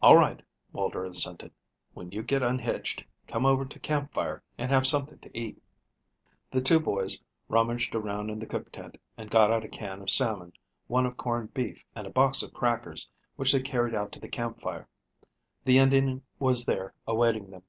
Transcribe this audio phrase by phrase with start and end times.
[0.00, 0.40] "All right,"
[0.70, 1.50] Walter assented.
[1.94, 5.60] "When you get unhitched, come over to camp fire and have something to eat."
[6.52, 10.10] The two boys rummaged around in the cook tent and got out a can of
[10.10, 10.52] salmon,
[10.86, 14.28] one of corned beef, and a box of crackers, which they carried out to the
[14.28, 14.88] camp fire.
[15.64, 17.64] The Indian was there awaiting them.